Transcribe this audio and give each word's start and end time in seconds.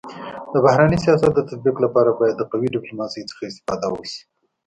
د 0.53 0.55
بهرني 0.65 0.97
سیاست 1.05 1.31
د 1.35 1.39
تطبيق 1.49 1.77
لپاره 1.85 2.11
باید 2.19 2.35
د 2.37 2.43
قوي 2.51 2.67
ډيپلوماسی 2.75 3.21
څخه 3.29 3.43
استفاده 3.47 3.87
وسي. 3.91 4.21